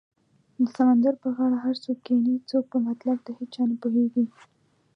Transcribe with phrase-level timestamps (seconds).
[0.59, 4.23] د سمندر په غاړه هر څوک کینې څوک په مطلب د هیچا نه پوهیږې